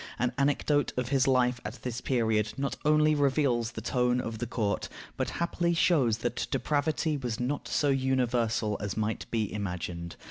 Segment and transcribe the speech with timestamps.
[0.17, 4.47] An anecdote of his life at this period not only reveals the tone of the
[4.47, 10.15] court, but happily shows that depravity was not so universal as might be imagined.